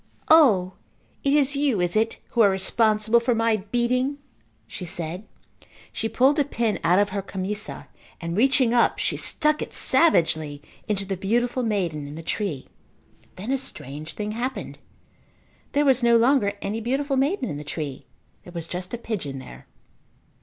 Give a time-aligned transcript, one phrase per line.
[0.31, 0.73] "O,
[1.23, 4.17] it is you, is it, who are responsible for my beating?"
[4.65, 5.27] she said.
[5.93, 7.87] She pulled a pin out of her camisa
[8.19, 12.67] and, reaching up, she stuck it savagely into the beautiful maiden in the tree.
[13.35, 14.79] Then a strange thing happened.
[15.73, 18.07] There was no longer any beautiful maiden in the tree.
[18.43, 19.67] There was just a pigeon there.